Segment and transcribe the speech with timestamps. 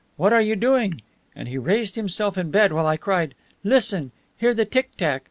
[0.17, 1.01] What are you doing?'
[1.35, 4.11] And he raised himself in bed, while I cried, 'Listen!
[4.37, 5.19] Hear the tick tack.